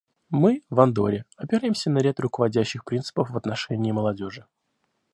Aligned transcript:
Мы, 0.31 0.63
в 0.71 0.79
Андорре, 0.79 1.25
опираемся 1.37 1.91
на 1.91 1.99
ряд 1.99 2.19
руководящих 2.19 2.83
принципов 2.85 3.29
в 3.29 3.37
отношении 3.37 3.91
молодежи. 3.91 4.47